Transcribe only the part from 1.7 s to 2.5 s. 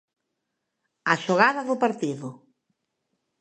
partido.